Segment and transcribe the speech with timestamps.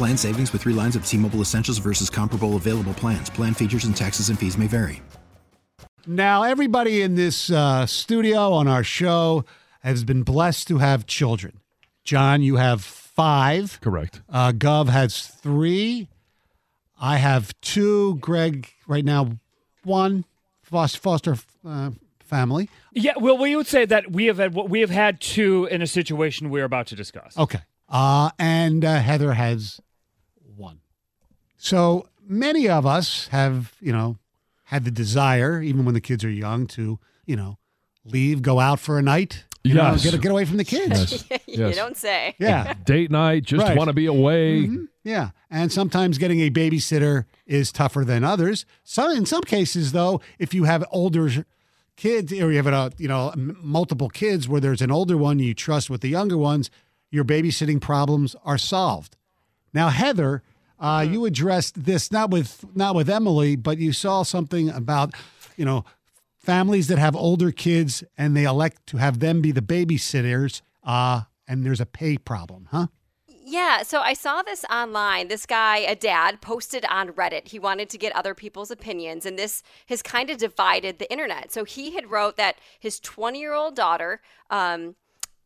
[0.00, 3.28] Plan savings with three lines of T Mobile Essentials versus comparable available plans.
[3.28, 5.02] Plan features and taxes and fees may vary.
[6.06, 9.44] Now, everybody in this uh, studio on our show
[9.80, 11.60] has been blessed to have children.
[12.02, 13.78] Jon, you have five.
[13.82, 14.22] Correct.
[14.30, 16.08] Uh, Gov has three.
[16.98, 18.16] I have two.
[18.22, 19.32] Greg, right now,
[19.84, 20.24] one
[20.62, 22.70] foster, foster uh, family.
[22.94, 25.86] Yeah, well, we would say that we have had we have had two in a
[25.86, 27.36] situation we're about to discuss.
[27.36, 27.60] Okay.
[27.90, 29.86] Uh, and uh, Heather has one.
[31.62, 34.16] So many of us have, you know,
[34.64, 37.58] had the desire, even when the kids are young, to, you know,
[38.04, 39.44] leave, go out for a night.
[39.62, 40.02] You know, Yes.
[40.10, 41.22] get, get away from the kids.
[41.30, 41.42] Yes.
[41.46, 41.76] you Yes.
[41.76, 42.34] don't say.
[42.38, 42.72] Yeah.
[42.86, 43.76] Date night, just Right.
[43.76, 44.62] want to be away.
[44.66, 44.86] Mhm.
[45.04, 45.30] Yeah.
[45.50, 48.64] And sometimes getting a babysitter is tougher than others.
[48.84, 51.44] So in some cases, though, if you have older
[51.96, 55.52] kids or you have a, you know multiple kids where there's an older one you
[55.52, 56.70] trust with the younger ones,
[57.10, 59.18] your babysitting problems are solved.
[59.74, 60.42] Now, Heather,
[60.80, 65.14] uh, you addressed this not with not with Emily, but you saw something about
[65.56, 65.84] you know
[66.38, 71.22] families that have older kids and they elect to have them be the babysitters, uh,
[71.46, 72.86] and there's a pay problem, huh?
[73.50, 75.26] Yeah, so I saw this online.
[75.26, 77.48] This guy, a dad, posted on Reddit.
[77.48, 81.50] He wanted to get other people's opinions, and this has kind of divided the internet.
[81.50, 84.94] So he had wrote that his 20-year-old daughter, um,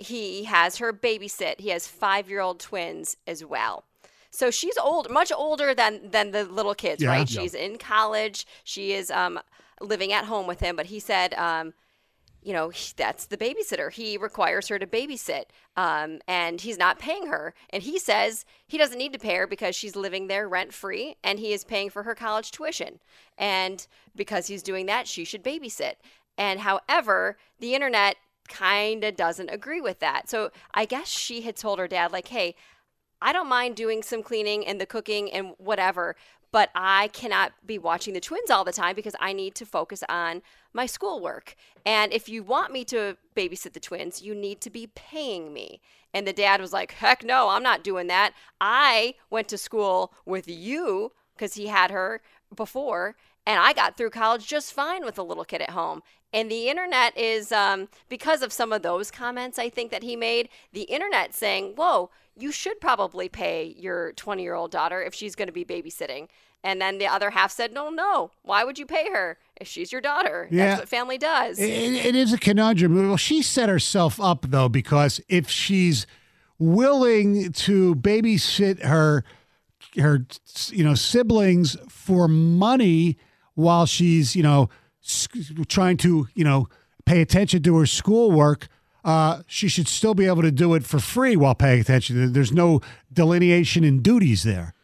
[0.00, 1.60] he has her babysit.
[1.60, 3.84] He has five-year-old twins as well.
[4.34, 7.10] So she's old, much older than than the little kids, Yeah.
[7.10, 7.30] right?
[7.30, 7.42] Yeah.
[7.42, 8.46] She's in college.
[8.64, 9.38] She is um,
[9.80, 10.74] living at home with him.
[10.74, 11.74] But he said, um,
[12.42, 13.92] you know, he- that's the babysitter.
[13.92, 15.44] He requires her to babysit,
[15.76, 17.54] um, and he's not paying her.
[17.70, 21.16] And he says he doesn't need to pay her because she's living there rent free,
[21.22, 22.98] and he is paying for her college tuition.
[23.38, 25.94] And because he's doing that, she should babysit.
[26.38, 28.16] And however, the internet
[28.48, 30.28] kind of doesn't agree with that.
[30.28, 32.56] So I guess she had told her dad, like, hey,
[33.22, 36.16] I don't mind doing some cleaning and the cooking and whatever,
[36.50, 40.02] but I cannot be watching the twins all the time because I need to focus
[40.08, 41.54] on my schoolwork.
[41.86, 45.80] And if you want me to babysit the twins, you need to be paying me.
[46.12, 48.34] And the dad was like, heck no, I'm not doing that.
[48.60, 52.20] I went to school with you because he had her
[52.54, 53.16] before,
[53.46, 56.02] and I got through college just fine with a little kid at home.
[56.32, 60.16] And the internet is, um, because of some of those comments I think that he
[60.16, 65.14] made, the internet saying, whoa, you should probably pay your 20 year old daughter if
[65.14, 66.28] she's going to be babysitting.
[66.64, 69.90] And then the other half said, no, no, why would you pay her if she's
[69.90, 70.48] your daughter?
[70.50, 70.66] Yeah.
[70.66, 71.58] That's what family does.
[71.58, 73.08] It, it is a conundrum.
[73.08, 76.06] Well, she set herself up though because if she's
[76.58, 79.24] willing to babysit her
[79.98, 80.24] her
[80.68, 83.18] you know siblings for money
[83.54, 84.68] while she's you know
[85.68, 86.66] trying to you know
[87.04, 88.68] pay attention to her schoolwork
[89.04, 92.52] uh, she should still be able to do it for free while paying attention there's
[92.52, 92.80] no
[93.12, 94.74] delineation in duties there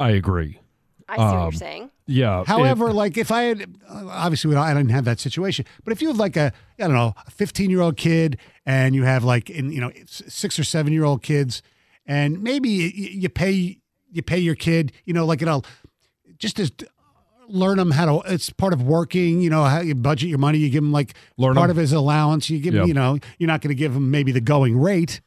[0.00, 0.60] I agree.
[1.08, 1.90] I see what um, you're saying.
[2.06, 2.44] Yeah.
[2.44, 5.92] However, it- like if I had, obviously we don't, I didn't have that situation, but
[5.92, 9.04] if you have like a, I don't know, a 15 year old kid and you
[9.04, 11.62] have like, in, you know, six or seven year old kids
[12.06, 13.78] and maybe you, you pay,
[14.10, 15.62] you pay your kid, you know, like, you know,
[16.38, 16.70] just to
[17.48, 20.58] learn them how to, it's part of working, you know, how you budget your money,
[20.58, 21.70] you give them like Learn part 'em.
[21.72, 22.88] of his allowance, you give him, Yep.
[22.88, 25.20] you know, you're not going to give him maybe the going rate,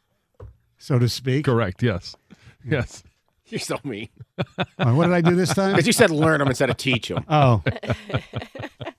[0.77, 1.45] so to speak.
[1.45, 1.81] correct.
[1.83, 2.15] Yes.
[2.63, 3.03] Yes.
[3.47, 4.07] You're so mean.
[4.37, 5.73] Uh, what did I do this time?
[5.73, 7.25] Because you said learn them instead of teach them.
[7.27, 7.61] Oh,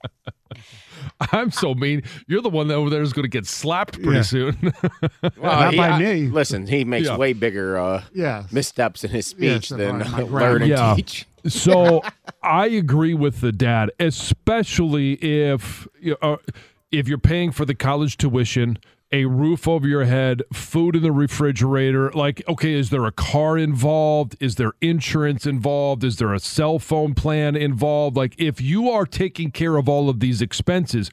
[1.33, 2.03] I'm so mean.
[2.27, 4.23] You're the one that over there is going to get slapped pretty Yeah.
[4.23, 4.73] soon.
[5.23, 6.29] Well, Not he- by I- me.
[6.29, 7.17] Listen, he makes Yeah.
[7.17, 8.45] way bigger uh, yeah.
[8.51, 10.95] missteps in his Yes, speech than my- my uh, learn and Yeah.
[10.97, 11.27] teach.
[11.47, 12.03] so
[12.43, 15.87] I agree with the dad, especially if
[16.23, 16.37] uh,
[16.91, 18.79] if you're paying for the college tuition
[19.13, 22.11] a roof over your head, food in the refrigerator.
[22.13, 24.37] Like, okay, is there a car involved?
[24.41, 26.03] Is there insurance involved?
[26.03, 28.17] Is there a cell phone plan involved?
[28.17, 31.11] Like, if you are taking care of all of these expenses,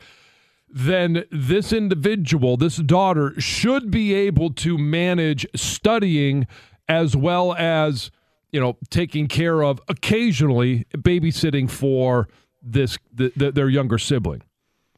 [0.69, 6.47] then this individual, this daughter, should be able to manage studying
[6.87, 8.11] as well as,
[8.51, 12.29] you know, taking care of occasionally babysitting for
[12.61, 14.41] this th- th- their younger sibling.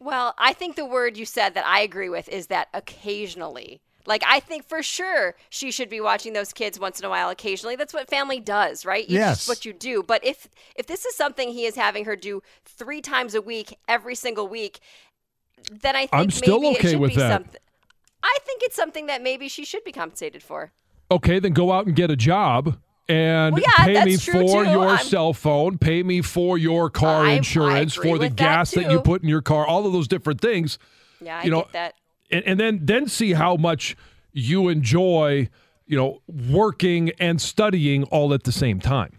[0.02, 3.82] Well, I think the word you said that I agree with is that occasionally.
[4.08, 7.30] Like I think for sure she should be watching those kids once in a while
[7.30, 7.76] occasionally.
[7.76, 9.04] That's what family does, right?
[9.04, 9.38] It's Yes.
[9.38, 10.02] just what you do.
[10.02, 13.78] But if if this is something he is having her do 3 times a week
[13.88, 14.80] every single week,
[15.70, 17.32] then I think I'm still maybe okay it should with be that.
[17.32, 17.62] something
[18.24, 20.72] I think it's something that maybe she should be compensated for.
[21.12, 22.80] Okay, then go out and get a job
[23.12, 24.70] and Well, yeah, pay me for too.
[24.72, 28.26] your I'm- cell phone, pay me for your car I- I insurance, agree for the
[28.26, 30.78] with that, gas that, you put in your car, all of those different things.
[31.24, 31.94] Yeah, I You know, get that.
[32.32, 33.96] and, and then then see how much
[34.34, 35.50] you enjoy,
[35.86, 39.12] you know, working and studying all at the same time.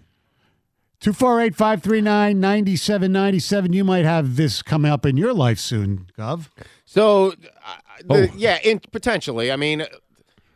[1.00, 3.72] 248 539 9797.
[3.72, 6.48] You might have this come up in your life soon, Gov.
[6.84, 7.34] So, uh,
[8.06, 8.34] the, Oh.
[8.36, 9.50] yeah, in, potentially.
[9.50, 9.84] I mean,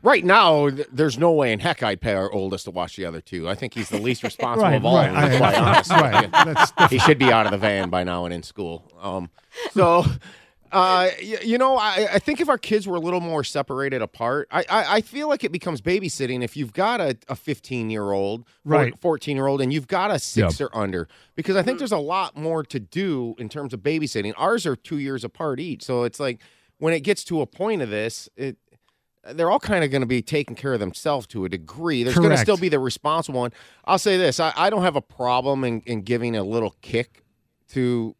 [0.02, 3.04] right now, th- there's no way in heck I'd pay our oldest to watch the
[3.04, 3.48] other two.
[3.48, 4.96] I think he's the least responsible Right, of all.
[4.96, 5.08] right.
[5.08, 5.90] of them, to be I- quite honest.
[5.90, 6.30] right.
[6.32, 8.90] That's he should be out of the van by now and in school.
[9.00, 9.30] Um,
[9.72, 9.98] so,
[10.72, 14.02] uh, y- you know, I, I think if our kids were a little more separated
[14.02, 17.88] apart, I, I, I feel like it becomes babysitting if you've got a, a 15
[17.90, 18.98] year old, Right.
[19.00, 21.98] 14 year old, and you've got a six or under, because I think there's a
[21.98, 24.34] lot more to do in terms of babysitting.
[24.36, 25.82] Ours are two years apart each.
[25.84, 26.40] So it's like
[26.78, 28.58] when it gets to a point of this, it,
[29.32, 32.02] they're all kind of going to be taking care of themselves to a degree.
[32.02, 33.52] There's going to still be the responsible one.
[33.84, 37.24] I'll say this: I, I don't have a problem in, in giving a little kick
[37.70, 38.14] to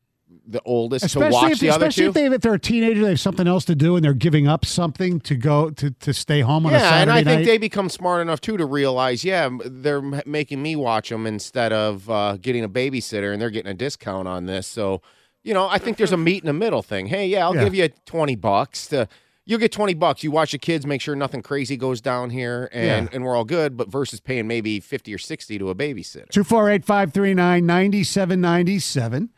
[0.48, 2.08] the oldest to especially watch if, the other especially two.
[2.08, 4.46] if, they, if they're a teenager, they have something else to do and they're giving
[4.46, 7.40] up something to go to, to stay home on a yeah, Saturday and I think
[7.40, 7.46] night.
[7.46, 12.10] they become smart enough too to realize, yeah, they're making me watch them instead of
[12.10, 14.66] uh, getting a babysitter, and they're getting a discount on this.
[14.66, 15.00] So,
[15.42, 17.06] you know, I think there's a meet in the middle thing.
[17.06, 17.64] Hey, yeah, I'll Yeah.
[17.64, 19.08] give you twenty bucks to.
[19.48, 20.24] You'll get twenty bucks.
[20.24, 23.14] You watch the kids, make sure nothing crazy goes down here, and, Yeah.
[23.14, 23.76] and we're all good.
[23.76, 26.28] But versus paying maybe fifty or sixty to a babysitter.
[26.30, 29.30] 248 539 9797.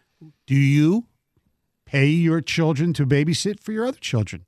[0.46, 1.04] Do you
[1.84, 4.46] pay your children to babysit for your other children?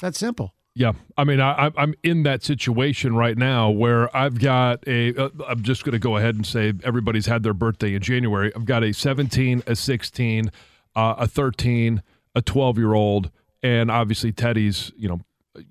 [0.00, 0.54] That's simple.
[0.74, 5.14] Yeah, I mean, I, I'm- I'm in that situation right now where I've got a.
[5.14, 8.50] Uh, I'm just going to go ahead and say everybody's had their birthday in January.
[8.54, 10.50] I've got a 17, a 16,
[10.96, 12.02] uh, a 13,
[12.34, 13.30] a 12 year old,
[13.62, 14.92] and obviously Teddy's.
[14.96, 15.20] You know,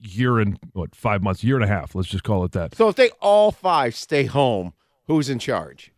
[0.02, 1.96] year and what five months, year and a half.
[1.96, 2.76] Let's just call it that.
[2.76, 4.74] So if they all five stay home,
[5.08, 5.92] who's in charge?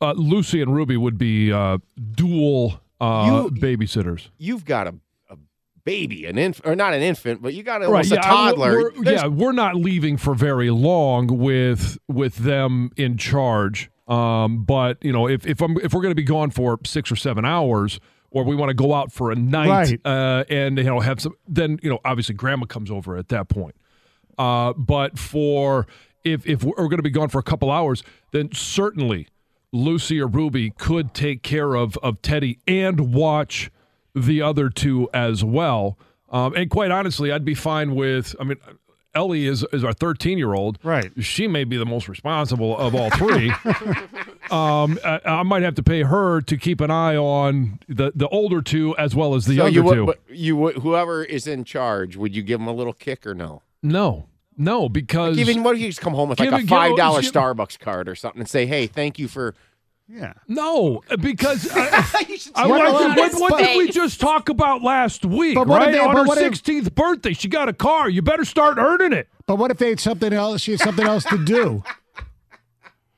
[0.00, 1.78] Uh, Lucy and Ruby would be uh,
[2.12, 4.28] dual uh, You- babysitters.
[4.38, 4.94] You've got a,
[5.30, 5.36] a
[5.84, 8.20] baby, an infant, or not an infant, but you got a, right almost a yeah,
[8.20, 8.72] I- toddler.
[8.92, 14.98] we're- yeah we're not leaving for very long with with them in charge um but
[15.04, 17.44] you know if if i'm if we're going to be gone for six or seven
[17.44, 18.00] hours
[18.30, 20.00] or we want to go out for a night Right.
[20.06, 23.48] uh and you know have some then you know obviously grandma comes over at that
[23.48, 23.74] point
[24.38, 25.86] uh but for
[26.24, 28.02] if if we're going to be gone for a couple hours
[28.32, 29.28] then certainly
[29.72, 33.70] lucy or ruby could take care of of teddy and watch
[34.14, 35.96] the other two as well.
[36.30, 38.34] Um, and quite honestly, I'd be fine with.
[38.40, 38.56] I mean,
[39.18, 40.78] Ellie is is our 13 year old.
[40.84, 41.10] Right.
[41.22, 43.50] She may be the most responsible of all three.
[44.50, 48.28] um, I, I might have to pay her to keep an eye on the the
[48.28, 50.06] older two as well as the so younger you would, two.
[50.06, 53.34] but you would, whoever is in charge, would you give them a little kick or
[53.34, 53.62] no?
[53.82, 56.96] no, no, because Even what if you just come home with like Give a five
[56.96, 59.54] dollar Starbucks card or something and say, "Hey, thank you for."
[60.10, 60.32] Yeah.
[60.48, 62.04] no, because I,
[62.54, 65.54] I, What- what, what- what, what did we just talk about last week?
[65.54, 68.08] But what right they- on but her 16th birthday, she got a car.
[68.08, 69.28] You better start earning it.
[69.46, 70.62] But what if they had something else?
[70.62, 71.82] She had something else to do.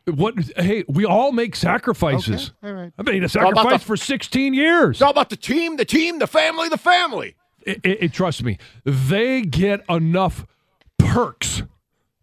[0.07, 0.35] What?
[0.57, 2.53] Hey, we all make sacrifices.
[2.65, 2.93] Okay, all right.
[2.99, 4.97] I made a sacrifice the- for 16 years.
[4.97, 7.37] It's all about the team, the team, the family, the family.
[7.65, 10.47] It, it- it- trust me, they get enough
[10.99, 11.63] perks.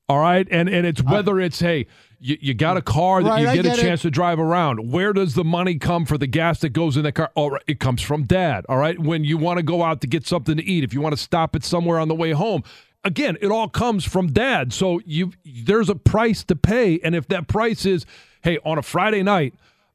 [0.10, 1.86] All right, and and it's whether it's hey,
[2.20, 3.82] you, you got a car that Right, you get, get a it.
[3.82, 4.92] chance to drive around.
[4.92, 7.32] Where does the money come for the gas that goes in the car?
[7.36, 8.66] All right, it comes from dad.
[8.70, 11.02] All right, when you want to go out to get something to eat, if you
[11.02, 12.64] want to stop at somewhere on the way home,
[13.04, 14.74] again, it all comes from dad.
[14.74, 18.06] So you there's a price to pay, and if that price is
[18.42, 19.54] hey on a Friday night,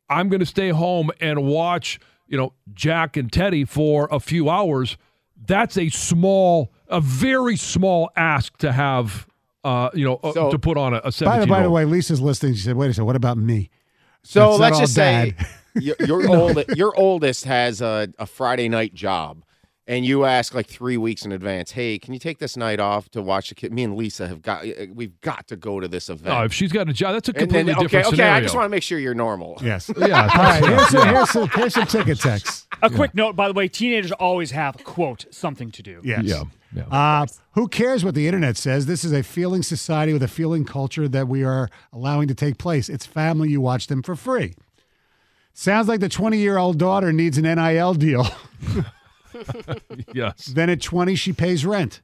[0.09, 1.99] I'm going to stay home and watch
[2.29, 4.97] you know Jack and Teddy for a few hours.
[5.45, 9.27] That's a small, a very small ask to have.
[9.65, 11.71] Uh, you know, uh, So- to put on a, a By, 17 the- by the
[11.71, 12.55] way, Lisa's listening.
[12.55, 13.71] She said, wait a second, what about me?
[14.25, 15.35] So That's let's just dad.
[15.39, 15.47] say
[15.81, 19.43] your, your old your oldest has a, a Friday night job,
[19.89, 23.09] and you ask like three weeks in advance, "Hey, can you take this night off
[23.11, 25.89] to watch the kid?" Me and Lisa have got uh, we've got to go to
[25.89, 26.37] this event.
[26.37, 28.35] Oh, if she's got a job, that's a completely then, okay, different okay, scenario.
[28.37, 29.59] I just want to make sure you're normal.
[29.61, 29.91] Yes.
[29.99, 30.65] Yeah, All right.
[30.65, 32.69] Here's some, here's some, here's some ticket text.
[32.83, 36.01] A quick note, by the way, teenagers always have quote something to do.
[36.05, 36.23] Yes.
[36.27, 36.45] Yeah.
[36.75, 36.85] Yeah.
[36.85, 38.87] Uh, who cares what the internet says?
[38.87, 42.59] This is a feeling society with a feeling culture that we are allowing to take
[42.59, 42.89] place.
[42.89, 43.51] It's family.
[43.51, 44.55] You watch them for free.
[45.53, 48.27] Sounds like the 20 year old daughter needs an NIL deal.
[50.15, 50.47] yes.
[50.47, 52.01] then at 20, she pays rent.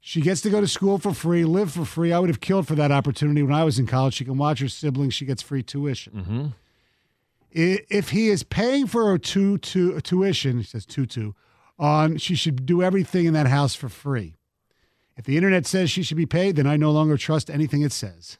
[0.00, 2.12] She gets to go to school for free, live for free.
[2.12, 4.14] I would have killed for that opportunity when I was in college.
[4.14, 5.14] She can watch her siblings.
[5.14, 6.12] She gets free tuition.
[6.12, 6.46] Mm-hmm.
[7.52, 11.34] If he is paying for her tu- tu- tuition, he says tutu,
[11.78, 14.36] on she should do everything in that house for free.
[15.16, 17.92] If the internet says she should be paid, then I no longer trust anything it
[17.92, 18.38] says.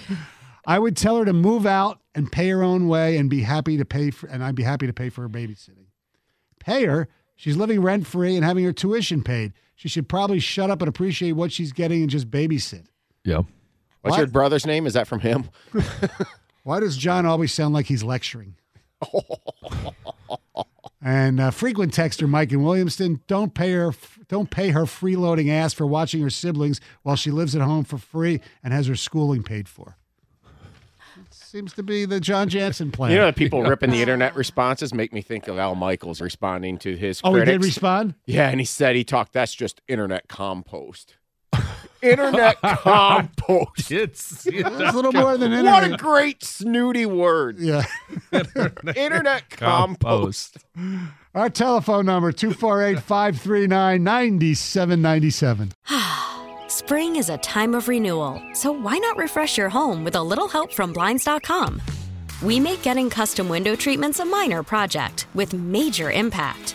[0.66, 3.76] I would tell her to move out and pay her own way and be happy
[3.76, 5.86] to pay for and I'd be happy to pay for her babysitting.
[6.58, 7.08] Pay her.
[7.36, 9.52] She's living rent free and having her tuition paid.
[9.74, 12.84] She should probably shut up and appreciate what she's getting and just babysit.
[13.24, 13.42] Yeah.
[14.02, 14.18] What's What?
[14.18, 14.86] your brother's name?
[14.86, 15.48] Is that from him?
[16.64, 18.56] Why does Jon always sound like he's lecturing?
[21.02, 23.94] and uh, frequent texter Mike in Williamston, don't pay her,
[24.28, 27.98] don't pay her freeloading ass for watching her siblings while she lives at home for
[27.98, 29.96] free and has her schooling paid for.
[31.30, 33.10] Seems to be the Jon Jansen plan.
[33.10, 36.78] You know, the people ripping the internet responses make me think of Al Michaels responding
[36.78, 38.14] to his oh, he did respond.
[38.24, 39.32] Yeah, and he said he talked.
[39.32, 41.16] That's just internet compost.
[42.02, 43.90] Internet compost.
[43.90, 45.72] It's, It's a little more than internet.
[45.90, 47.58] What a great snooty word.
[47.58, 47.84] yeah.
[48.96, 50.58] Internet compost.
[51.34, 55.72] Our telephone number 248 539 9797.
[56.68, 60.48] Spring is a time of renewal, so why not refresh your home with a little
[60.48, 61.80] help from Blinds.com?
[62.42, 66.74] We make getting custom window treatments a minor project with major impact.